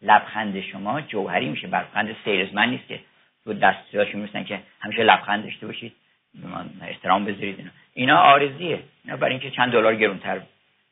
[0.02, 1.68] لبخند شما جوهری میشه.
[1.68, 3.00] لبخند سیرزمن نیست که
[3.44, 5.94] تو دستیاشون میستن که همیشه لبخند داشته باشید.
[6.82, 7.60] احترام بذارید.
[7.60, 8.84] اینا اینا آرزیه.
[9.06, 10.42] اینا برای اینکه چند دلار گرونتر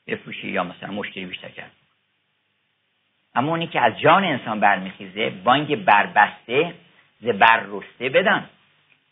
[0.08, 1.72] بفروشی یا مثلا مشتری بیشتر کرد.
[3.36, 6.74] اما اونی که از جان انسان برمیخیزه بانگ بربسته
[7.22, 8.50] ز بررسته بدن.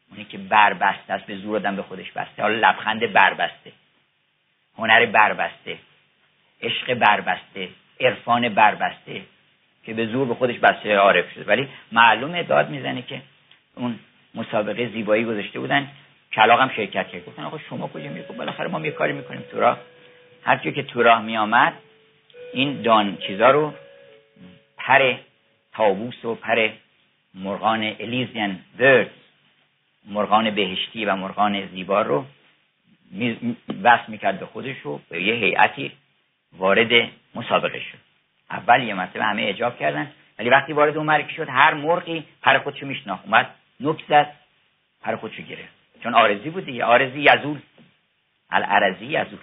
[0.09, 2.41] اونی که بربسته است به زور آدم به خودش بسته.
[2.41, 3.71] حالا لبخند بربسته.
[4.77, 5.77] هنر بربسته
[6.61, 9.21] عشق بربسته عرفان بربسته
[9.83, 11.43] که به زور به خودش بسته عارف شده.
[11.43, 13.21] ولی معلومه داد می‌زنه که
[13.75, 13.99] اون
[14.35, 15.87] مسابقه زیبایی گذاشته بودن
[16.33, 17.25] کلاق هم شرکت کرد.
[17.25, 19.79] گفتن آقا شما کجا میگه بالاخره ما یه کاری می‌کنیم تو راه.
[20.43, 21.73] هر که تو راه میآمد
[22.53, 23.73] این دان چیزا رو
[24.77, 25.15] پر
[25.73, 26.69] تابوس و پر
[27.33, 29.11] مرغان الیزین برد
[30.05, 32.25] مرغان بهشتی و مرغان زیبا رو
[33.83, 35.91] وصل می‌کرد به خودش و به یه هیئتی
[36.57, 37.97] وارد مسابقه شد.
[38.51, 42.59] اول یه مرتبه همه اجاب کردن ولی وقتی وارد اون مرکه شد هر مرغی پر
[42.59, 43.25] خودشو میشناخت.
[43.25, 44.33] اومد نوک زد
[45.01, 45.73] پر خودشو گرفت.
[46.03, 46.85] چون آرزی بود دیگه.
[46.85, 47.59] آرزی یزول.
[48.49, 49.39] الارزی یزول.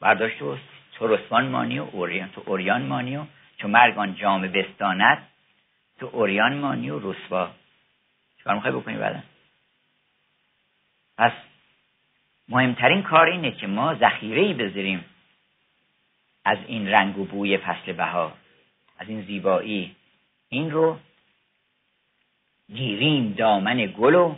[0.00, 0.58] برداشت و
[0.92, 3.24] تو رسوان مانی و اوریان تو اوریان مانی و
[3.56, 5.18] چون مرگان جام بستانت
[6.00, 7.50] تو اوریان مانی و رسوا.
[8.40, 9.20] چکار می‌خوای بکنی بعدا؟
[11.18, 11.32] پس
[12.48, 15.04] مهمترین کار اینه که ما ذخیره بذاریم
[16.44, 18.32] از این رنگ و بوی فصل بهار
[18.98, 19.96] از این زیبایی.
[20.48, 20.98] این رو
[22.72, 24.34] گیریم دامن گل و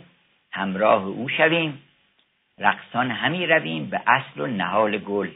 [0.51, 1.81] همراه او شویم.
[2.57, 5.29] رقصان همی رویم به اصل و نهال گل.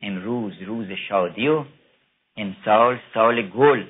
[0.00, 1.64] امروز روز شادی و
[2.36, 3.84] امسال سال گل.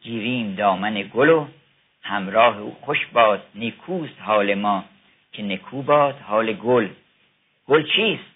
[0.00, 1.48] گیریم دامن گل و
[2.06, 2.76] همراه او.
[2.80, 4.84] خوش باد نیکوست حال ما
[5.32, 6.88] که نکو باد حال گل.
[7.66, 8.30] گل چیست؟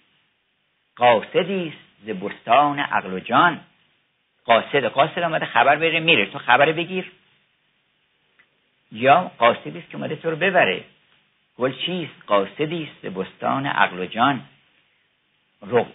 [0.95, 3.59] قاصدی است ز بستان عقل و جان.
[4.45, 6.25] قاصد قاصد آمده خبر بره میره.
[6.25, 7.11] تو خبر بگیر.
[8.91, 10.83] یا قاصدی است که اومده تو رو ببره.
[11.57, 14.41] گل چیست؟ قاصدی است ز بستان عقل و جان.
[15.61, 15.87] رق...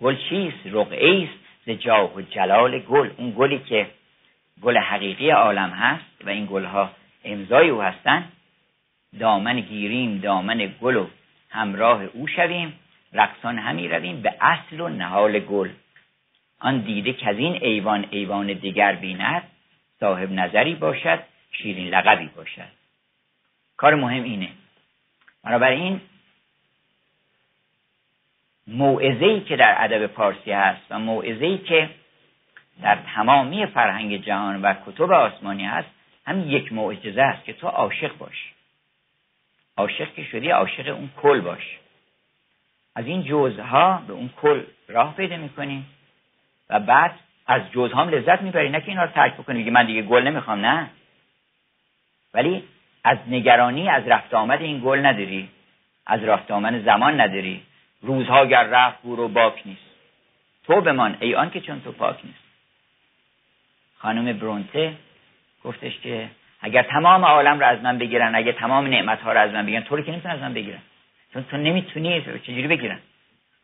[0.00, 3.10] گل چیست؟ رقعه است ز جاه و جلال گل.
[3.16, 3.90] اون گلی که
[4.62, 6.90] گل حقیقی عالم هست و این گلها
[7.24, 8.32] امضای او هستند
[9.18, 11.06] دامن گیریم دامن گل و
[11.50, 12.72] همراه او شویم.
[13.12, 15.70] رقصان همی رویم به اصل و نهال گل.
[16.60, 19.42] آن دیده که از این ایوان ایوان دیگر بیند.
[20.00, 22.68] صاحب نظری باشد شیرین لقبی باشد.
[23.76, 24.48] کار مهم اینه.
[25.44, 26.00] بنابراین
[28.66, 31.90] موعظه‌ای که در ادب پارسی هست و موعظه‌ای که
[32.82, 35.88] در تمامی فرهنگ جهان و کتب آسمانی هست
[36.26, 38.52] هم یک معجزه است که تو عاشق باش.
[39.76, 41.78] عاشق که شدی عاشق اون کل باش.
[42.94, 45.84] از این جزها به اون کل راه پیدا می‌کنی
[46.70, 47.14] و بعد
[47.46, 48.68] از جزها هم لذت می‌بری.
[48.68, 50.90] نه که اینا رو ترک بکنی میگی من دیگه گل نمی‌خوام نه.
[52.34, 52.64] ولی
[53.04, 55.48] از نگرانی از رفت آمد این گل نداری.
[56.06, 57.62] از رفت آمد زمان نداری.
[58.02, 59.90] روزها گر رفت بور و باک نیست.
[60.64, 62.43] تو بمان ای آن که چون تو پاک نیست.
[64.04, 64.94] خانم برونته
[65.62, 69.52] گفتش که اگر تمام عالم رو از من بگیرن اگر تمام نعمت ها رو از
[69.52, 70.78] من بگیرن تو رو که نمی‌تونن از من بگیرن.
[71.32, 72.98] چون تو نمی‌تونی چجوری بگیرن؟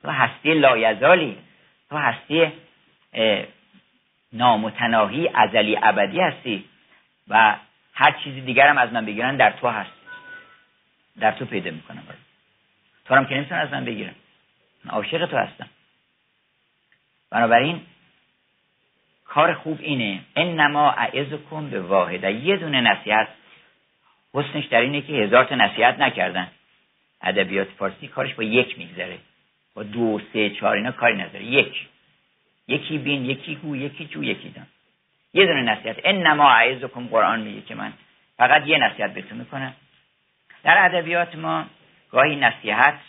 [0.03, 1.37] تو هستی لایزالی.
[1.91, 2.53] تو هستی
[4.33, 6.65] نامتناهی ازلی ابدی هستی
[7.29, 7.57] و
[7.95, 9.93] هر چیزی دیگر هم از من بگیرن در تو هست.
[11.21, 12.03] در تو پیدا می‌کنم.
[13.05, 14.15] تو هم که نمی‌تونن از من بگیرن.
[14.85, 15.69] من عاشق تو هستم.
[17.31, 17.81] بنابراین
[19.31, 20.21] کار خوب اینه.
[20.37, 23.29] انما اعزکم به واحده یه دونه نصیحت.
[24.35, 26.49] حسنش در اینه که هزار تا نصیحت نکردن.
[27.23, 29.19] ادبیات فارسی کارش با یک میگذره.
[29.75, 31.45] با دو سه چهار اینا کاری نداره.
[31.45, 31.87] یک.
[32.69, 34.67] یکی بین یکی گو یکی جو یکی دان.
[35.35, 35.97] یه دونه نصیحت.
[36.05, 37.93] انما اعزکم قرآن میگه که من
[38.37, 39.75] فقط یه نصیحت بهتون می‌کنم.
[40.63, 41.65] در ادبیات ما
[42.11, 43.01] گاهی نصیحت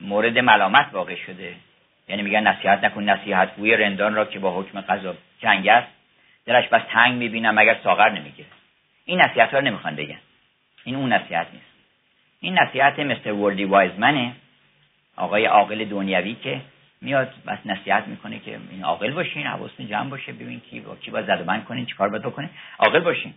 [0.00, 1.54] مورد ملامت واقع شده.
[2.08, 5.88] یعنی میگن نصیحت نکن نصیحت گوی رندان را که با حکم قضا جنگ است.
[6.46, 8.48] دلش بس تنگ می‌بینم مگر ساغر نمی‌گیره
[9.04, 10.18] این نصیحت ها نمی‌خوان بگن.
[10.84, 11.64] این اون نصیحت نیست.
[12.40, 14.32] این نصیحت مستر وردی وایزمنه.
[15.16, 16.60] آقای عاقل دنیوی که
[17.00, 21.10] میاد بس نصیحت می‌کنه که این عاقل باشین حواستون جمع باشه ببین کی با کی
[21.10, 23.34] باید زد بند کنین چیکار باید بکنین عاقل باشین.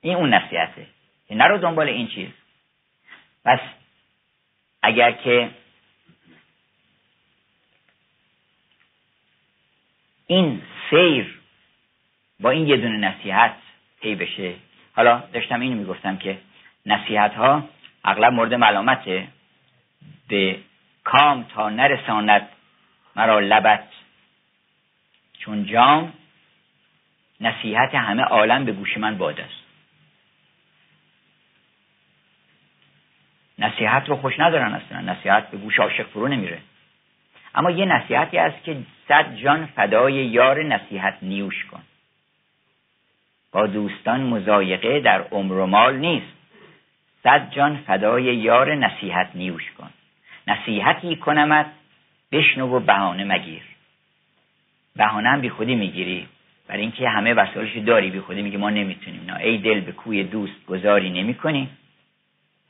[0.00, 0.86] این اون نصیحته.
[1.28, 2.28] که نرو دنبال این چیز.
[3.44, 3.60] پس
[4.82, 5.50] اگر که
[10.30, 11.38] این سیر
[12.40, 13.54] با این یه دونه نصیحت
[14.00, 14.54] طی بشه.
[14.96, 16.38] حالا داشتم اینو می‌گفتم که
[16.86, 17.68] نصیحت ها
[18.04, 19.28] اغلب مورد ملامته.
[20.28, 20.58] به
[21.04, 22.48] کام تا نرساند
[23.16, 23.88] مرا لبت.
[25.38, 26.12] چون جام
[27.40, 29.64] نصیحت همه عالم به گوش من باد است.
[33.58, 35.00] نصیحت رو خوش ندارن اصلا.
[35.00, 36.60] نصیحت به گوش عاشق فرو نمیره.
[37.54, 38.76] اما یه نصیحتی است که
[39.08, 41.82] صد جان فدای یار نصیحت نیوش کن.
[43.52, 46.32] با دوستان مزایقه در عمر و مال نیست.
[47.22, 49.90] صد جان فدای یار نصیحت نیوش کن.
[50.46, 51.66] نصیحتی کنمت
[52.32, 53.62] بشنو و بهانه مگیر.
[54.96, 56.28] بهانه هم بی خودی می‌گیری.
[56.68, 59.24] برای اینکه همه وسایلش داری بی خودی میگی ما نمی‌تونیم.
[59.26, 61.68] نه ای دل به کوی دوست گذاری نمی‌کنی.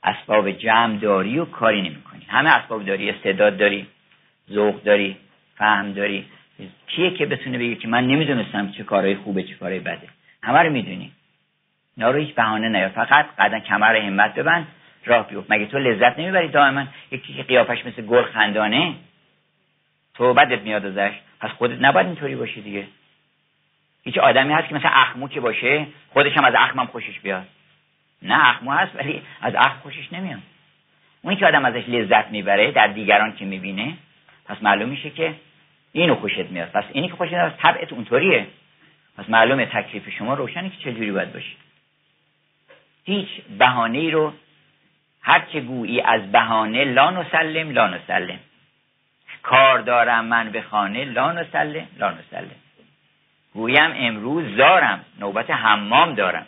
[0.03, 2.25] اسباب جمع داری و کاری نمی‌کنی.
[2.27, 3.87] همه اسباب داری استعداد داری
[4.49, 5.17] ذوق داری.
[5.59, 6.25] فهم داری.
[6.87, 10.07] کیه که بتونه بگه که من نمی‌دونستم چه کارهای خوبه چه کارهای بده.
[10.43, 11.11] همه رو می‌دونی.
[11.97, 12.89] اینا رو هیچ بهانه نیار.
[12.89, 14.67] فقط قدم کمر همت ببند
[15.05, 15.51] راه بیفت.
[15.51, 18.93] مگه تو لذت نمی‌بری دائما؟ یکی که قیافش مثل گل خندانه
[20.13, 21.15] تو بدت میاد ازش.
[21.39, 22.87] پس خودت نباید اینطوری باشی دیگه.
[24.03, 27.47] هیچ آدمی هست که مثل اخمو که باشه خودش هم از اخمم خوشش بیاد.
[28.21, 30.39] نه اخمو هست ولی از اخم خوشش نمیاد.
[31.21, 33.93] اونی که آدم ازش لذت می‌بره در دیگران که می‌بینه
[34.45, 35.33] پس معلوم میشه که
[35.91, 36.69] اینو خوشت میاد.
[36.69, 38.47] پس اینی که خوشت میاد طبعت اونطوریه.
[39.17, 41.55] پس معلومه تکلیف شما روشنه که چجوری باید باشی
[43.05, 43.27] هیچ
[43.57, 44.33] بهانه ای رو
[45.21, 48.39] هر که گویی از بهانه لا نسلم لا نسلم.
[49.43, 52.55] کار دارم من به خانه لا نسلم لا نسلم.
[53.53, 56.47] گویم امروز دارم نوبت حمام دارم.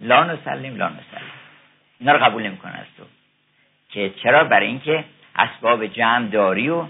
[0.00, 1.30] لا نسلم لا نسلم.
[2.00, 3.04] اینا رو قبول نمی‌کنه از تو.
[3.90, 5.04] که چرا؟ برای اینکه
[5.36, 6.86] اسباب جمع داری و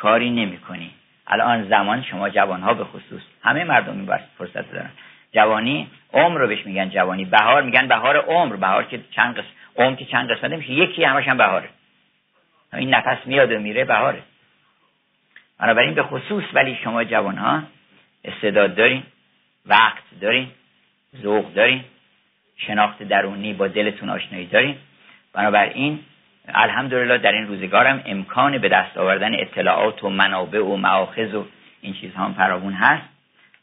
[0.00, 0.90] کاری نمی کنی
[1.26, 3.22] الان زمان شما جوان ها به خصوص.
[3.42, 4.90] همه مردم این فرصت دارن.
[5.32, 7.24] جوانی عمر رو بهش میگن جوانی.
[7.24, 8.56] بهار میگن بهار عمر.
[8.56, 11.68] بهار که چند قسم عمر که چند قسمت میشه یکی همش هم بهاره.
[12.72, 14.22] این نفس میاد و میره بهاره.
[15.58, 17.62] بنابراین به خصوص ولی شما جوان ها
[18.24, 19.02] استعداد دارین
[19.66, 20.48] وقت دارین
[21.22, 21.84] ذوق دارین
[22.56, 24.76] شناخت درونی با دلتون آشنایی دارین.
[25.32, 25.98] بنابراین
[26.48, 31.44] الحمدلله در این روزگارم امکان به دست آوردن اطلاعات و منابع و معاخذ و
[31.80, 33.08] این چیزها هم فراوون هست.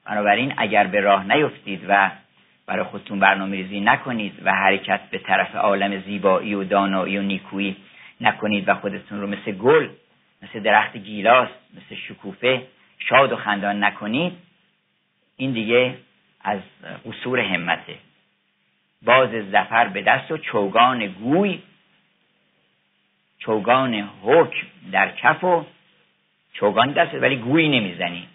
[0.05, 2.11] بنابراین اگر به راه نیفتید و
[2.67, 7.75] برای خودتون برنامه ریزی نکنید و حرکت به طرف عالم زیبایی و دانایی و نیکویی
[8.21, 9.87] نکنید و خودتون رو مثل گل
[10.41, 12.61] مثل درخت گیلاس مثل شکوفه
[12.99, 14.33] شاد و خندان نکنید
[15.37, 15.95] این دیگه
[16.41, 16.59] از
[17.05, 17.95] قصور همته.
[19.01, 21.59] باز زفر به دست و چوگان گوی
[23.45, 25.65] چوگان حکم در کف و
[26.53, 28.27] چوگان دست ولی گویی نمی‌زنی.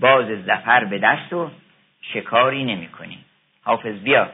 [0.00, 1.50] باز زفر به دست و
[2.02, 3.18] شکاری نمی کنی
[3.62, 4.28] حافظ بیا.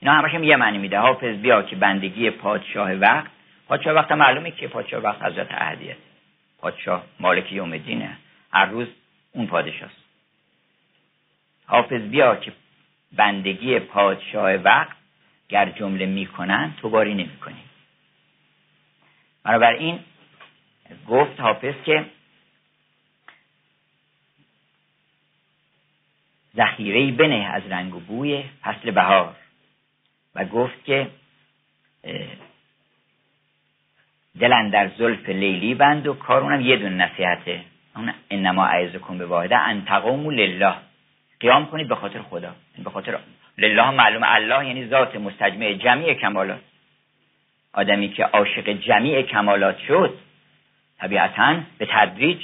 [0.00, 0.98] اینا همش هم یه معنی میده.
[0.98, 3.30] حافظ بیا که بندگی پادشاه وقت.
[3.68, 5.96] پادشاه وقت معلومه که پادشاه وقت حضرت اهدیه
[6.58, 8.16] پادشاه مالک یوم دینه
[8.52, 8.88] هر روز
[9.32, 10.04] اون پادشاست.
[11.66, 12.52] حافظ بیا که
[13.12, 14.96] بندگی پادشاه وقت
[15.48, 17.67] گر جمله می‌کنن تو باری نمی‌کنی.
[19.48, 19.98] بنابراین
[21.08, 22.04] گفت حافظ که
[26.56, 29.34] ذخیره بنه از رنگ و بوی فصل بهار
[30.34, 31.10] و گفت که
[34.40, 37.64] دلن در زلف لیلی بند و کارونم یه دون نصیحته.
[37.96, 38.68] اون انما
[38.98, 40.74] کن به واحده انتقام لله.
[41.40, 42.54] قیام کنید به خاطر خدا.
[42.84, 43.18] به خاطر
[43.58, 46.60] لله معلوم الله یعنی ذات مستجمع جمعی کمالات.
[47.78, 50.18] آدمی که عاشق جمیع کمالات شد
[50.98, 52.38] طبیعتا به تدریج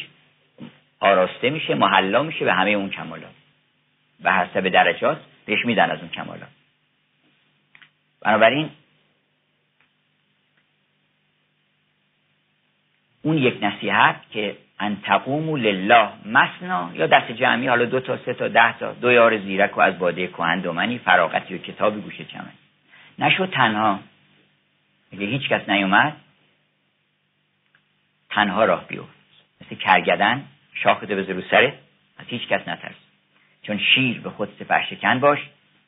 [1.00, 3.34] آراسته میشه محلا میشه به همه اون کمالات
[4.24, 6.48] و حسب درجات بهش میدن از اون کمالات.
[8.20, 8.70] بنابراین
[13.22, 18.34] اون یک نصیحت که ان تقوموا لله مسنا یا دست جمعی حالا دو تا سه
[18.34, 22.24] تا ده تا دو یار زیرک و از باده کهن دومنی فراغتی و کتابی گوشه
[22.24, 22.52] چمن
[23.18, 24.00] نشو تنها.
[25.14, 26.16] اگه هیچ کس نیومد
[28.30, 29.14] تنها راه بیفت.
[29.60, 30.44] مثل کرگدن
[30.74, 31.74] شاخت به رو سرت
[32.18, 32.94] از هیچ کس نترس.
[33.62, 35.38] چون شیر به خود سپر شکن باش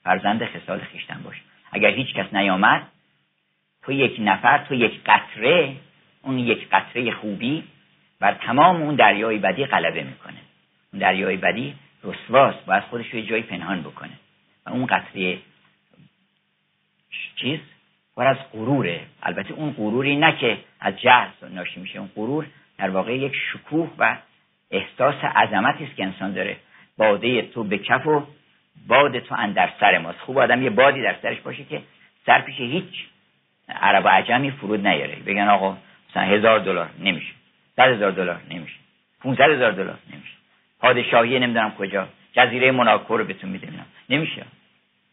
[0.05, 1.37] فرزند خصال خیشتن باش.
[1.73, 2.87] اگر هیچ کس نیامد
[3.83, 5.77] تو یک نفر تو یک قطره
[6.23, 7.65] اون یک قطره خوبی
[8.21, 10.39] بر تمام اون دریای بدی غلبه می‌کنه.
[10.93, 11.75] اون دریای بدی
[12.05, 14.19] رسواست باید خودش رو جایی پنهان بکنه.
[14.67, 15.39] و اون قطره
[17.37, 17.61] چیز؟
[18.17, 19.01] پر از غروره.
[19.23, 22.47] البته اون غروری نه که از جهل ناشی میشه اون غرور
[22.79, 24.17] در واقع یک شکوه و
[24.71, 26.57] احساس عظمتی است که انسان داره.
[26.99, 28.27] باده تو به کف و
[28.87, 30.19] باد تو اندر سر ماست.
[30.19, 31.83] خوب آدم یه بادی در سرش باشه که
[32.27, 33.05] سر پیش هیچ
[33.69, 35.17] عرب و عجمی فرود نیاره.
[35.17, 35.77] بگن آقا
[36.11, 37.33] مثلا هزار دلار نمیشه.
[37.77, 38.77] صد هزار دلار نمیشه.
[39.21, 40.35] 500 هزار دلار نمیشه.
[40.81, 42.09] پادشاهی نمی‌دونم کجا.
[42.33, 43.87] جزیره موناکو رو بهتون می‌دونم.
[44.11, 44.43] نمیشه.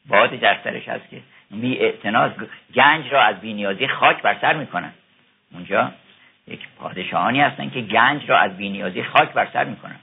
[0.06, 1.22] باد در سرش هست که
[1.62, 2.32] بی اعتناز.
[2.76, 4.94] گنج را از بینیازی خاک بر سر می‌کنن.
[5.54, 5.92] اونجا
[6.48, 10.00] یک پادشاهانی هستن که گنج را از بینیازی خاک بر سر می‌کنن.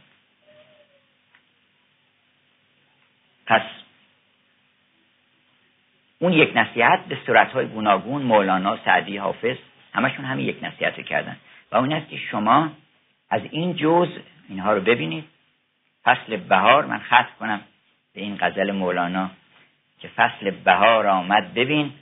[3.47, 3.63] پس
[6.19, 9.57] اون یک نصیحت به صورتهای گوناگون مولانا سعدی حافظ
[9.95, 11.37] همشون همین یک نصیحت کردن.
[11.73, 12.71] و اون است که شما
[13.31, 14.09] از این جز
[14.49, 15.25] اینها رو ببینید.
[16.05, 17.61] فصل بهار من خط کنم
[18.15, 19.31] به این غزل مولانا.
[20.01, 21.93] که فصل بهار آمد ببین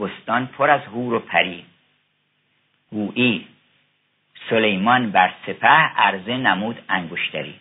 [0.00, 1.64] بستان پر از هور و پری.
[2.90, 3.46] گویی
[4.50, 7.60] سلیمان بر سپه عرضه نمود انگشتری.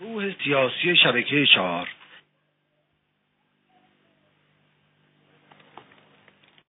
[0.00, 1.88] روح سیاسی شبکه چهار